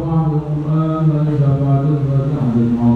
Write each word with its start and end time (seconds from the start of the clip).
بعض 0.00 0.30
الآن 0.32 1.10
بعد 1.64 1.84
الرجع 1.84 2.40
بالعرض 2.54 2.91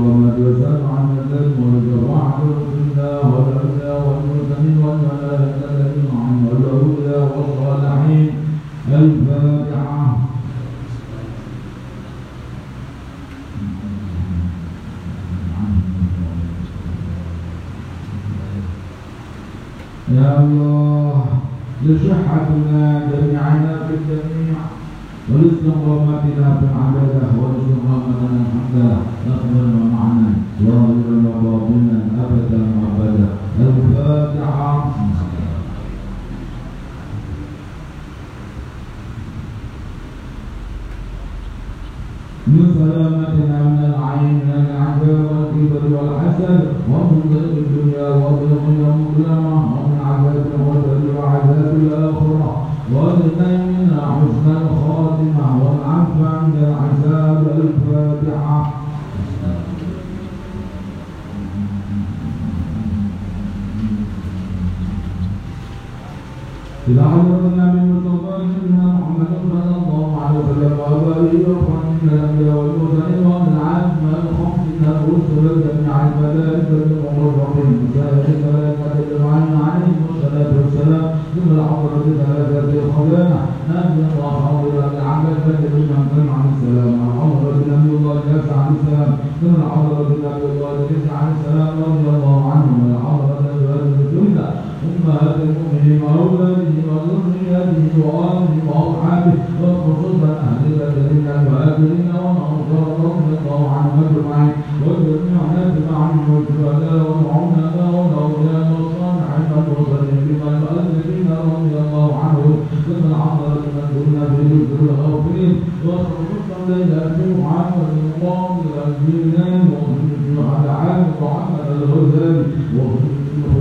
الأرضين 114.99 115.61
وخلق 115.87 116.49
لكم 116.69 117.47
عمل 117.47 117.91
القوم 118.05 118.61
الذين 118.77 119.35
وهم 119.73 120.49
على 120.51 120.71
عمل 120.71 121.07
وعمل 121.23 121.67
الغزال 121.83 122.45
وهم 122.77 123.09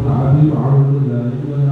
العليم 0.05 0.51
عبد 0.65 0.95
الله 0.95 1.29
بن 1.43 1.69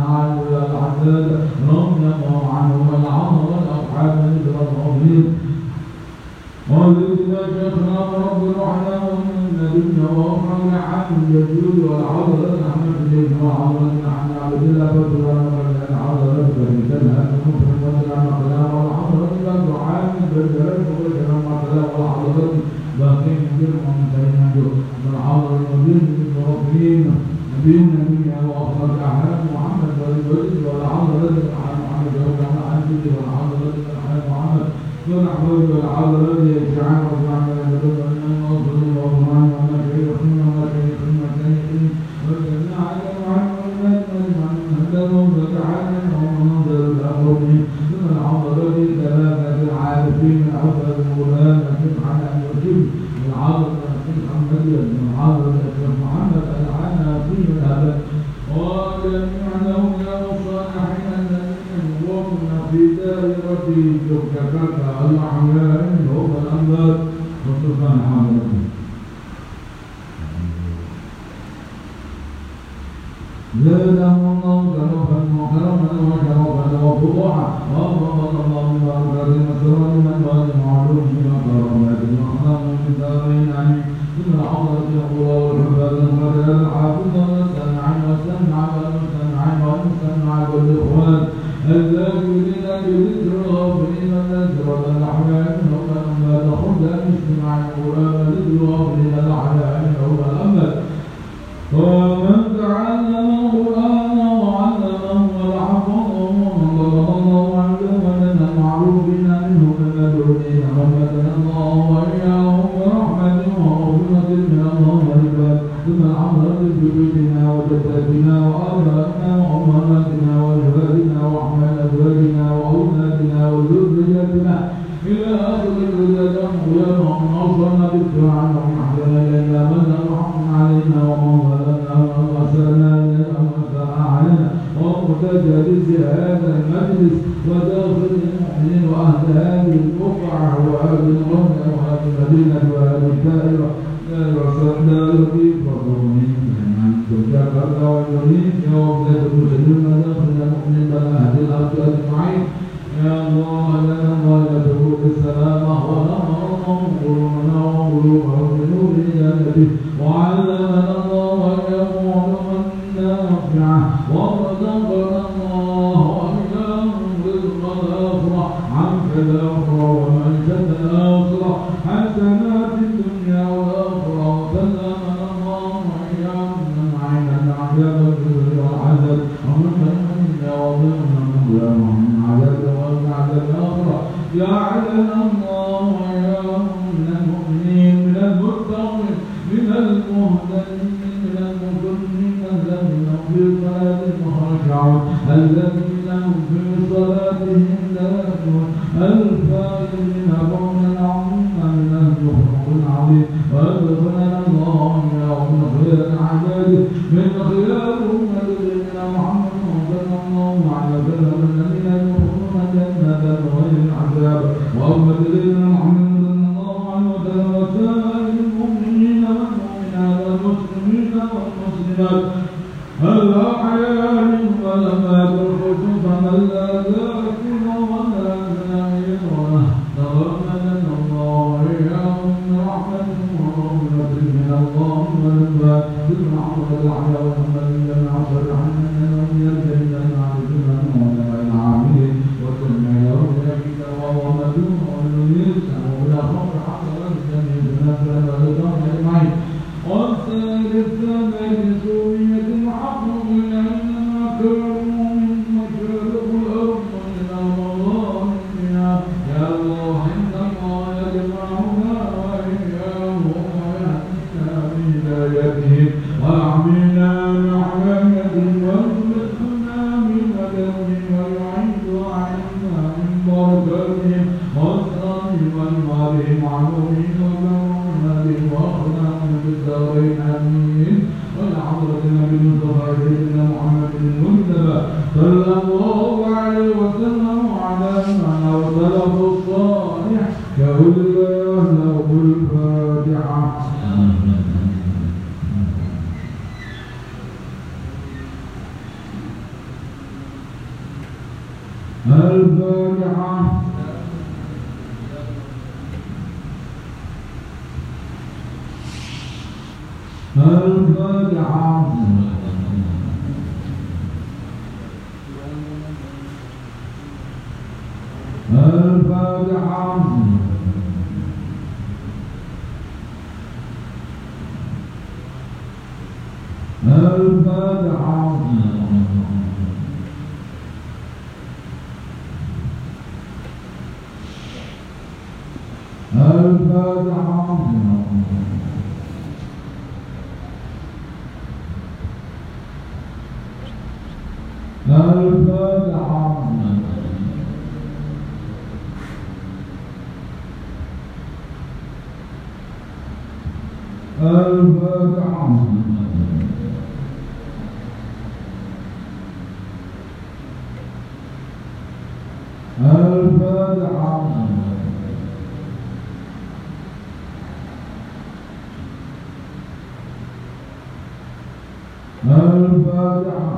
الفاتحة 372.26 373.58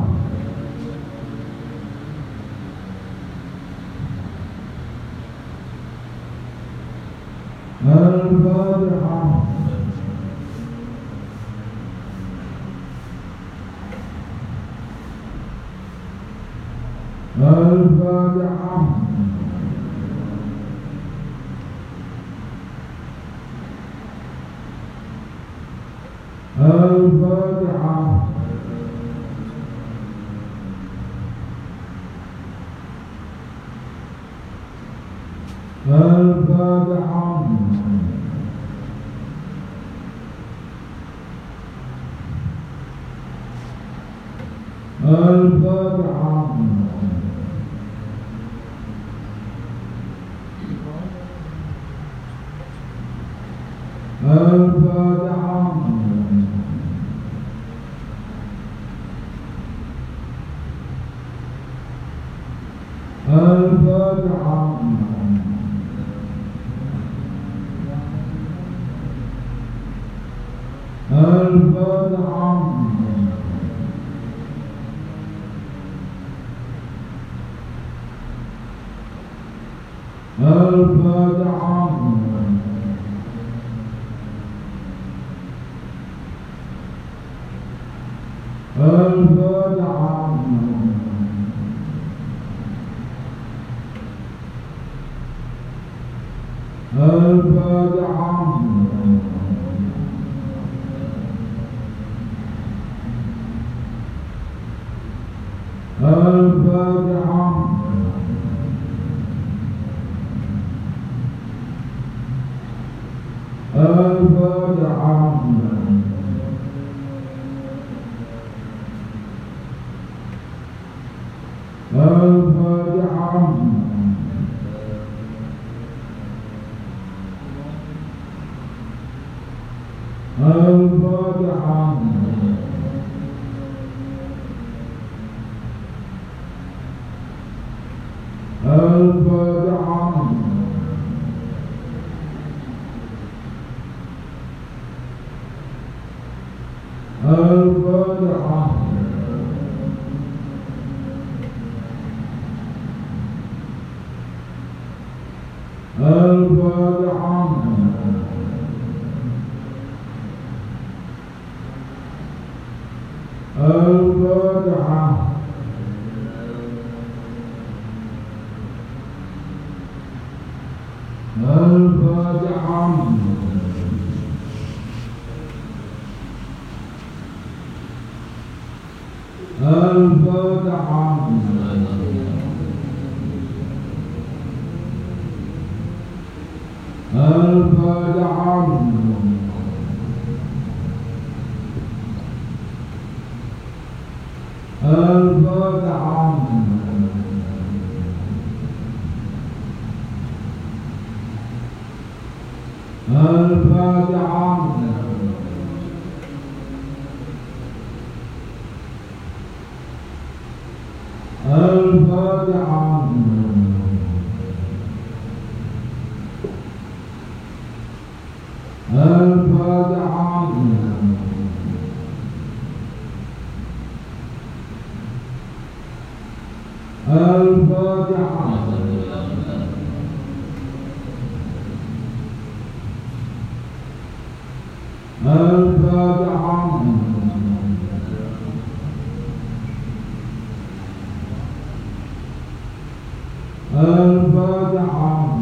الفاتحه 243.77 245.35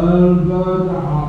الفتح 0.00 1.28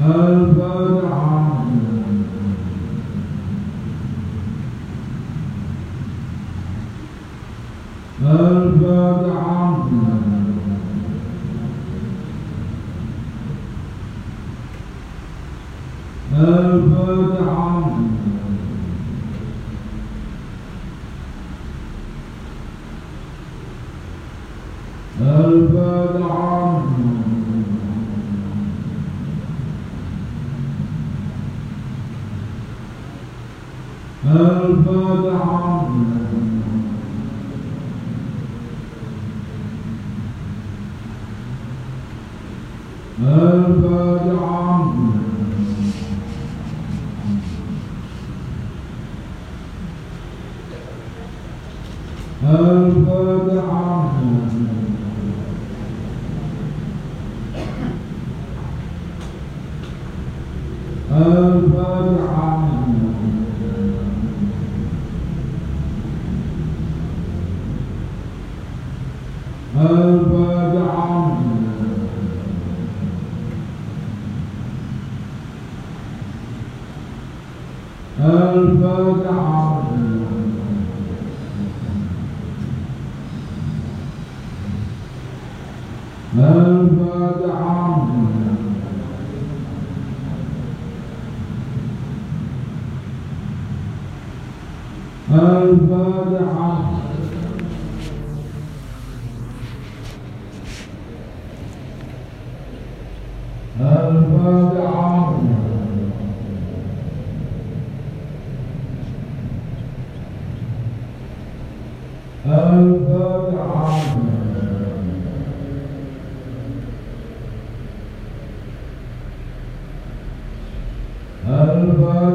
الفاتحة 0.00 1.42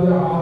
Hallelujah. 0.02 0.41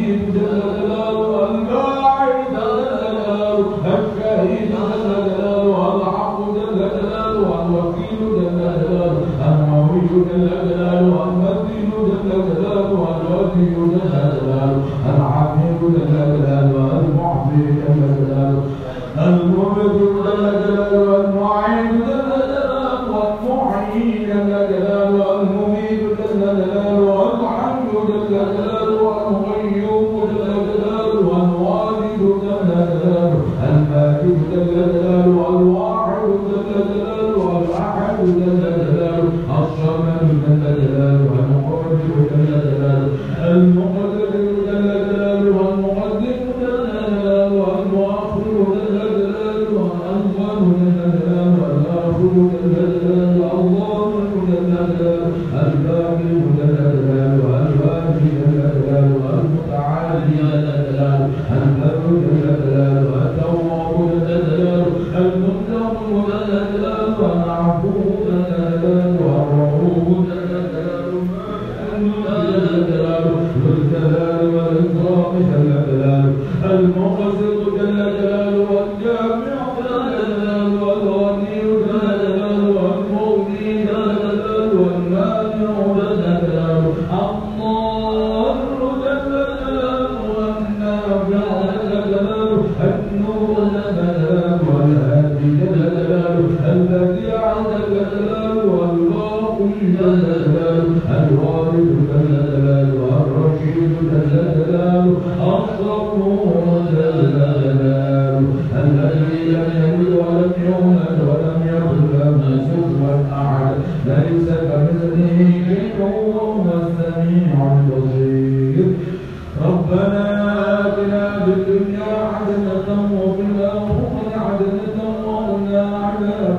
حبيب 0.00 0.89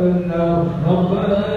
عبدناه 0.02 0.66
ربنا 0.90 1.51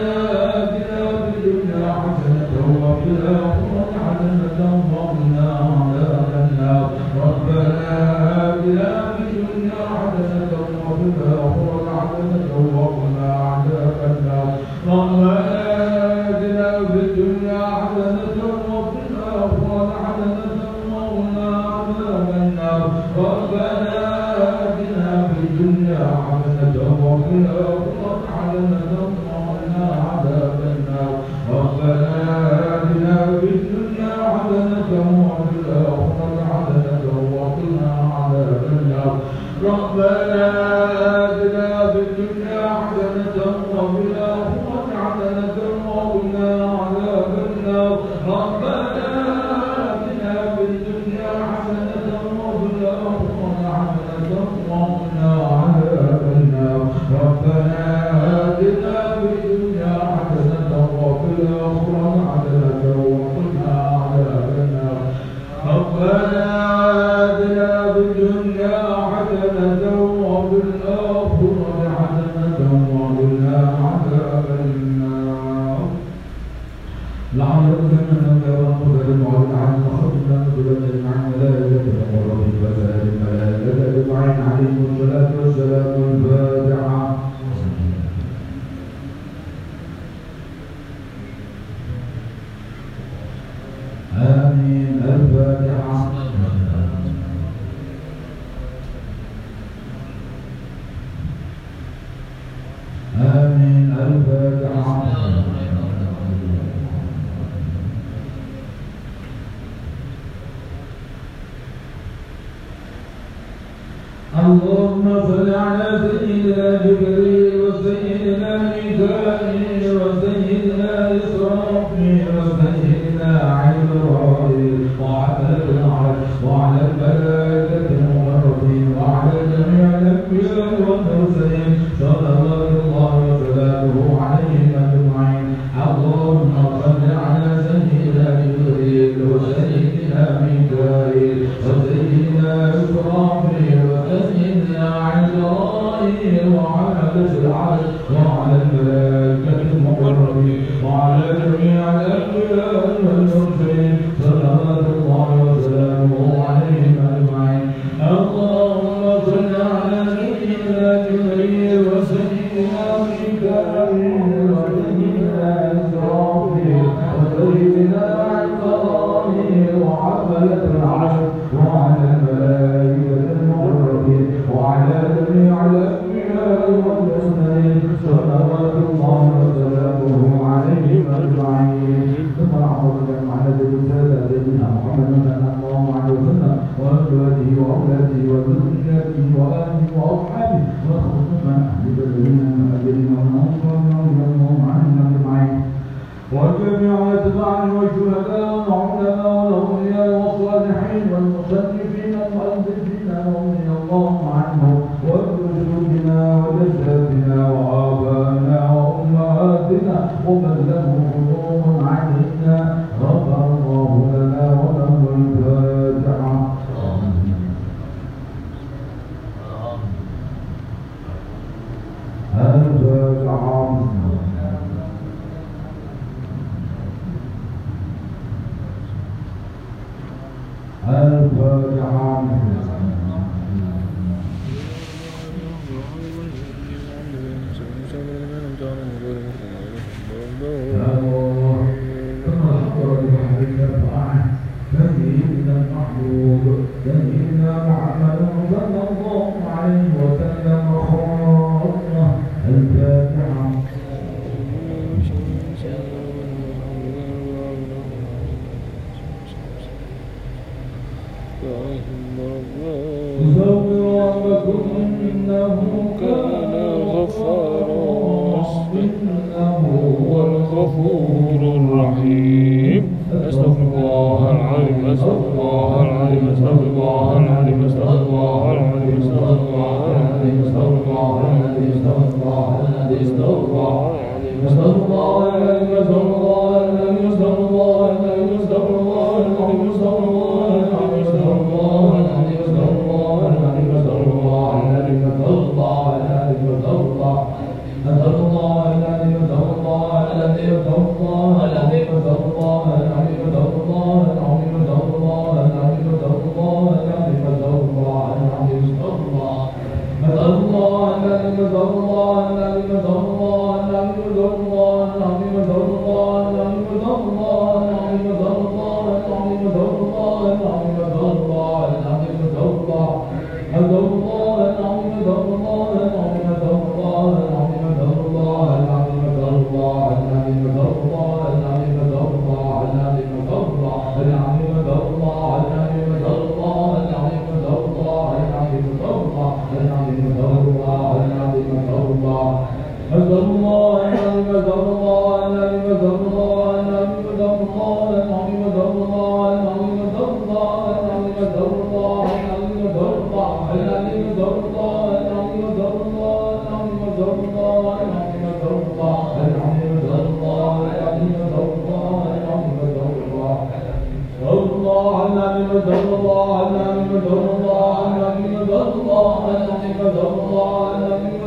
и 121.97 122.25
разузнание 122.25 122.84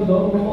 mundo 0.08 0.47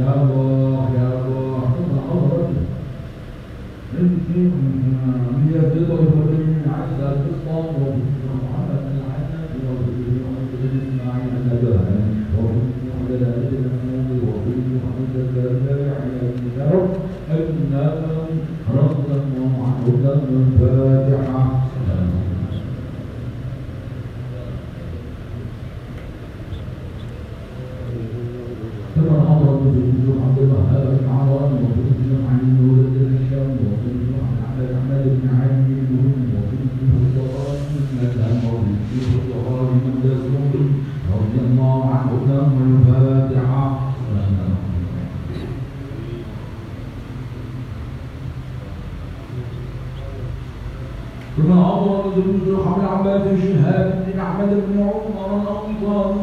يا 0.00 0.10
الله 0.22 0.82
يا 1.00 1.08
الله. 1.24 1.60
قطع 1.76 2.02
عمرك 2.10 2.50
انت 4.00 4.28
من 4.36 5.52
يبيض 5.54 5.90
المؤمنين 5.90 6.62
عز 6.78 7.00
الاسلام 7.00 7.66
وبالسلام 7.80 8.40
الجليل 52.18 52.56
حول 52.64 52.84
عباس 52.84 53.22
بن 53.22 54.20
احمد 54.20 54.48
بن 54.48 54.80
عمر 54.80 55.42
الاقطار 55.42 56.15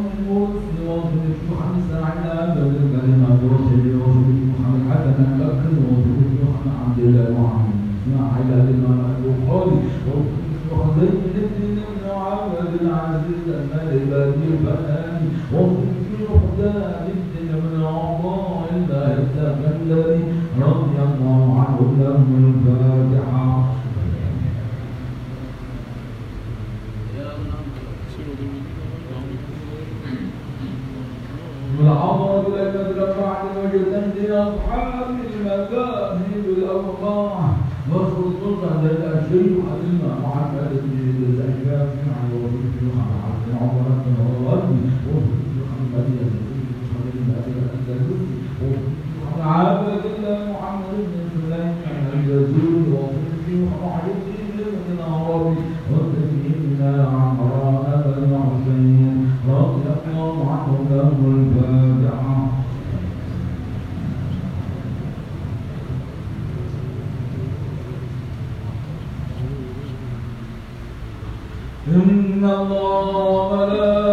إن 71.87 72.43
الله 72.43 73.55
ملائكته 73.55 74.12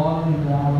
roda 0.00 0.30
no 0.30 0.38
então, 0.38 0.79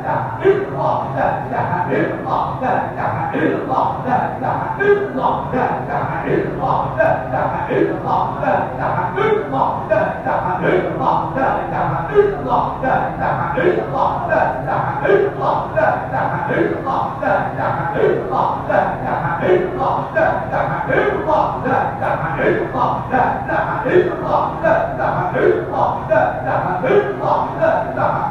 đà 0.11 0.37
đức 0.43 0.65
bỏ 0.77 1.05
đà 1.17 1.41
đà 1.51 1.85
đức 1.89 2.09
bỏ 2.25 2.53
đà 2.61 2.93
đà 2.97 3.31
đức 3.33 3.65
bỏ 3.67 3.95
đà 4.05 4.29
đà 4.41 4.75
đức 4.79 5.11
bỏ 5.15 5.45
đà 5.53 5.69
đà 5.87 6.23
đức 6.25 6.45
bỏ 6.61 6.85
đà 6.97 7.27
đà 7.31 7.63
đức 7.71 7.95
bỏ 8.01 8.33
đà 8.41 8.67
đà 8.77 9.11
đức 9.15 9.43
bỏ 9.51 9.83
đà 9.89 10.17
đà 10.27 10.51
đức 10.61 10.93
bỏ 10.99 11.31
đà 11.35 11.61
đà 11.71 12.07
đức 12.11 12.37
bỏ 12.45 12.71
đà 12.81 13.11
đà 13.21 13.53
đức 13.63 13.87
bỏ 13.95 14.27
đà 14.31 14.51
đà 14.65 14.93
đức 15.03 15.31
bỏ 15.37 15.67
đà 15.75 16.01
đà 16.11 16.41
đức 16.47 16.59
bỏ 16.73 17.27
đà 17.31 17.47
đà 17.47 17.91
đức 17.97 18.21
bỏ 18.29 18.57
đà 18.67 18.87
đà 19.03 19.39
đức 19.41 19.67
bỏ 19.79 20.03
đà 20.15 20.35
đà 20.51 20.87
đức 20.91 21.25
bỏ 21.27 21.53
đà 21.63 21.93
đà 22.01 22.35
đức 22.37 22.67
bỏ 22.75 23.01
đà 23.11 23.43
đà 23.49 23.83
đức 23.87 24.27
bỏ 24.33 24.51
đà 24.63 24.95
đà 25.07 25.41
đức 25.43 25.65
bỏ 25.71 25.97
đà 26.09 26.33
đà 26.45 26.79
đức 26.83 27.15
bỏ 27.21 27.47
đà 27.61 27.83
đà 27.95 28.30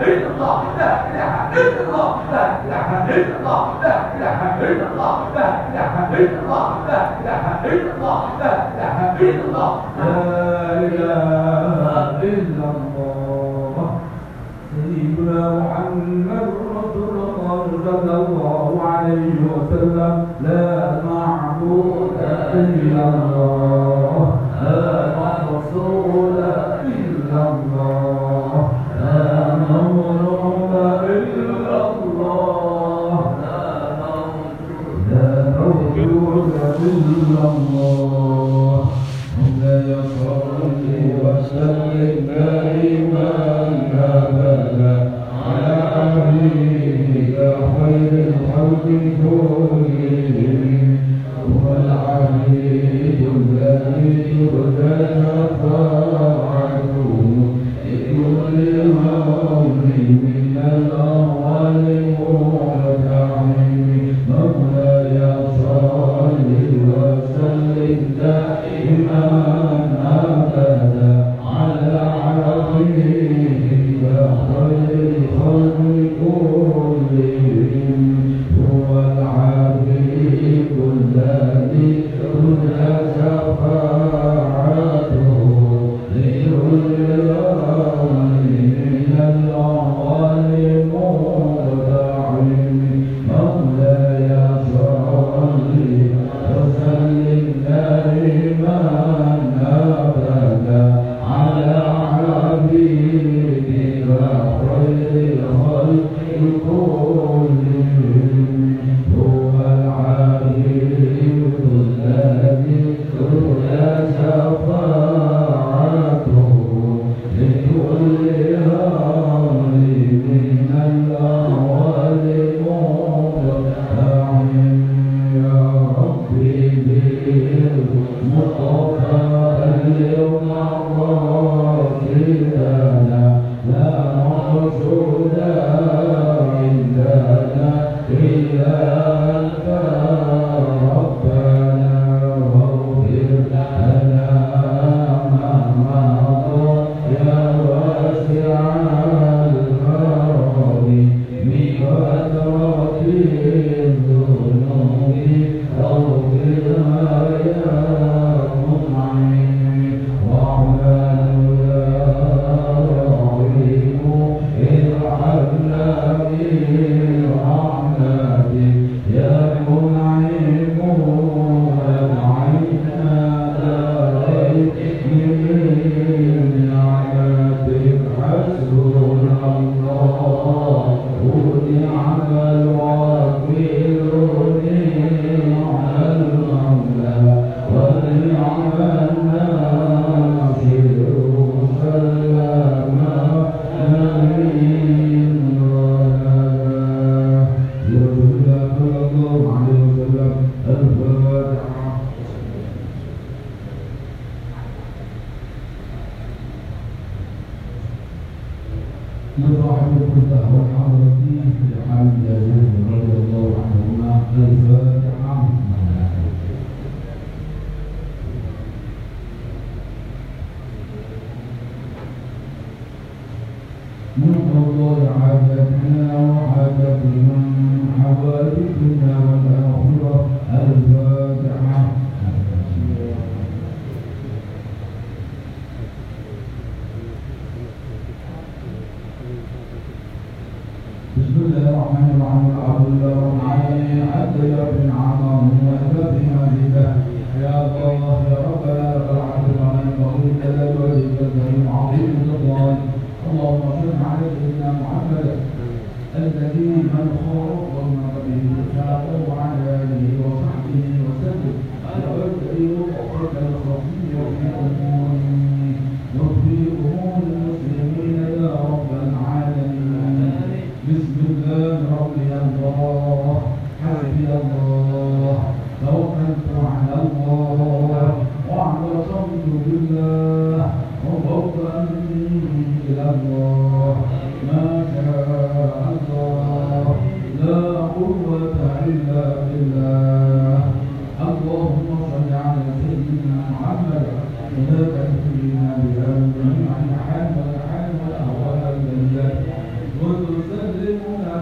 الا 0.00 0.26
الله 0.32 0.62
لا 0.78 0.90
اله 1.08 1.32
الا 1.60 1.80
الله 1.88 2.10
لا 2.32 2.44
اله 2.64 2.88
الا 3.16 3.36
الله 3.38 3.62
الا 4.60 4.86
الله 4.92 5.14
الا 6.18 6.38
الله 6.42 6.66
الا 7.64 7.92
الله 7.96 8.18
الا 9.20 9.42
الله 9.44 9.70
لا 9.98 10.12
اله 10.84 11.16
الا 12.22 12.64
الله 12.74 13.86
سيدنا 14.74 15.42
محمد 15.60 16.48
رسول 16.78 17.16
الله 17.28 17.62
صلى 17.84 18.14
الله 18.26 18.68
عليه 18.92 19.34
وسلم 19.52 20.14
لا 20.40 20.68
معبود 21.10 22.10
الا 22.54 23.04
الله 23.08 24.38
هذا 24.60 25.26
رسول 25.52 26.09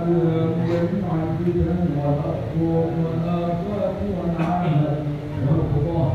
وأرجوك 0.09 0.91
وآخاك 2.63 3.99
ونعمة 4.19 4.97
والله 5.49 6.13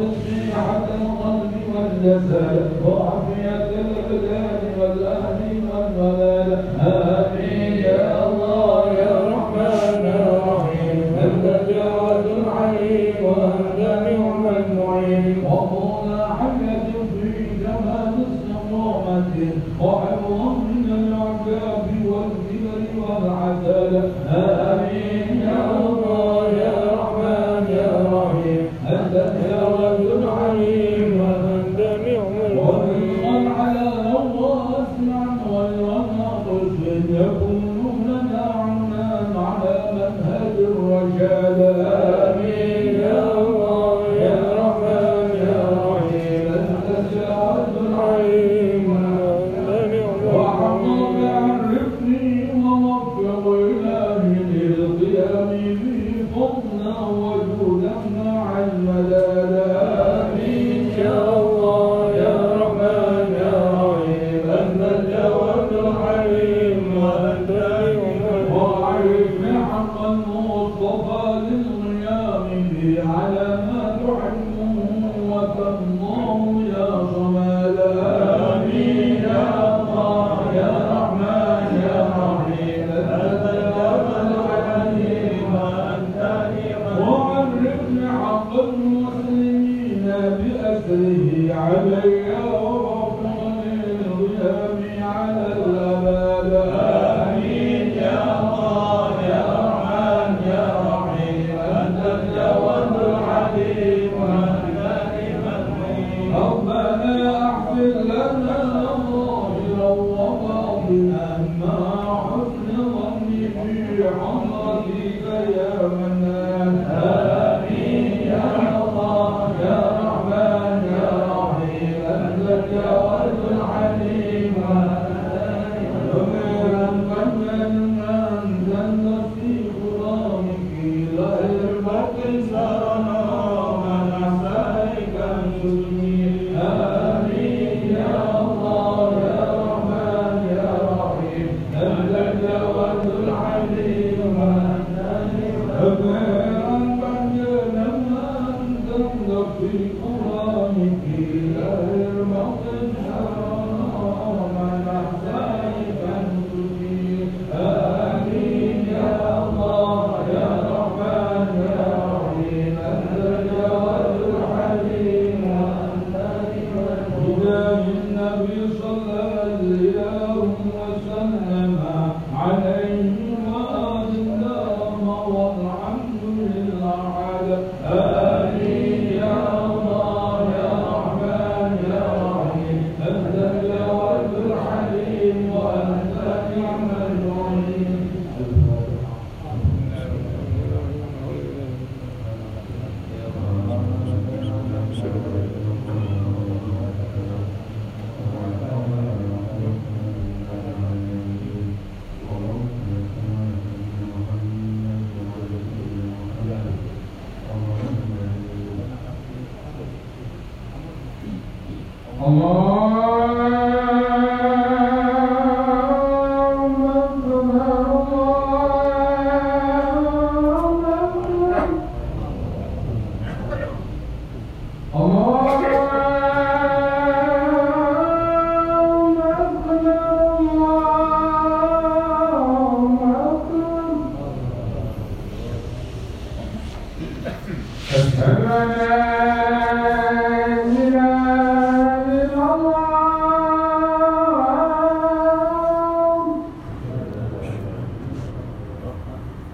والتشجيع 0.00 0.56
على 0.58 0.94
القلب 1.02 1.52
والجسد 1.74 2.70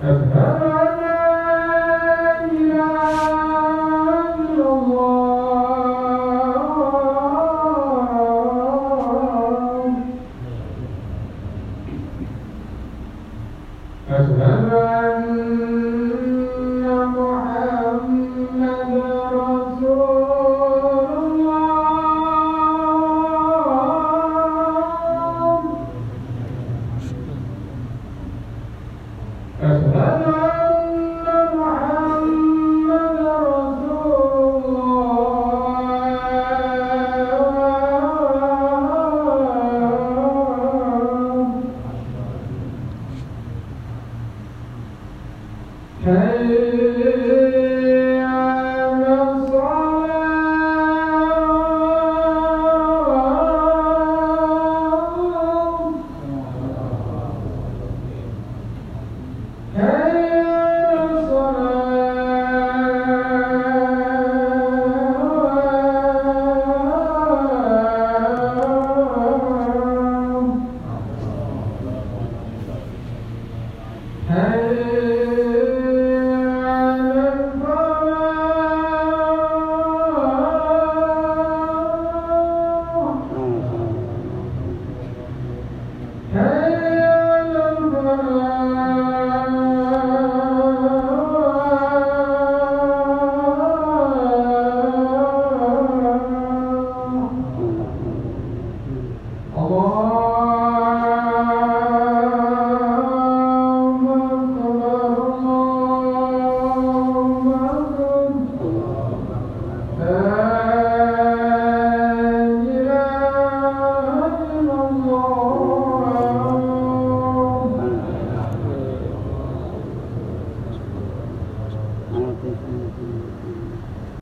Uhum. 0.02 0.75